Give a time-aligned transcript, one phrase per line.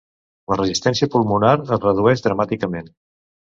[0.53, 2.93] La resistència pulmonar es redueix dramàticament.